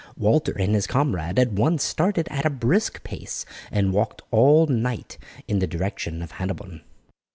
[0.17, 5.19] Walter and his comrade at once started at a brisk pace and walked all night
[5.47, 6.81] in the direction of Hennebon.